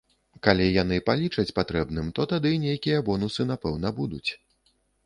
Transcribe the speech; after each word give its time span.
Калі 0.45 0.69
яны 0.83 0.97
палічаць 1.09 1.53
патрэбным, 1.61 2.09
то 2.21 2.27
тады 2.35 2.55
нейкія 2.67 3.07
бонусы, 3.13 3.41
напэўна, 3.53 3.87
будуць. 4.01 4.29